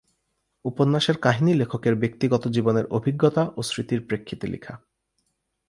[0.65, 4.73] উপন্যাসের কাহিনী লেখকের ব্যক্তিগত জীবনের অভিজ্ঞতা ও স্মৃতির প্রেক্ষিতে লিখা।